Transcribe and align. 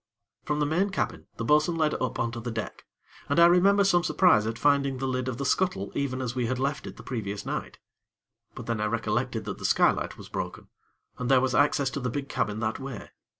From 0.45 0.59
the 0.59 0.65
main 0.65 0.89
cabin, 0.89 1.27
the 1.37 1.45
bo'sun 1.45 1.75
led 1.75 1.93
up 1.93 2.17
on 2.17 2.31
to 2.31 2.39
the 2.39 2.49
deck, 2.49 2.85
and 3.29 3.39
I 3.39 3.45
remember 3.45 3.83
some 3.83 4.03
surprise 4.03 4.47
at 4.47 4.57
finding 4.57 4.97
the 4.97 5.05
lid 5.07 5.27
of 5.27 5.37
the 5.37 5.45
scuttle 5.45 5.91
even 5.93 6.23
as 6.23 6.33
we 6.33 6.47
had 6.47 6.57
left 6.57 6.87
it 6.87 6.97
the 6.97 7.03
previous 7.03 7.45
night; 7.45 7.77
but 8.55 8.65
then 8.65 8.81
I 8.81 8.85
recollected 8.85 9.45
that 9.45 9.59
the 9.59 9.63
skylight 9.65 10.17
was 10.17 10.27
broken, 10.27 10.69
and 11.19 11.29
there 11.29 11.39
was 11.39 11.53
access 11.53 11.91
to 11.91 11.99
the 11.99 12.09
big 12.09 12.29
cabin 12.29 12.61
that 12.61 12.79
way. 12.79 13.11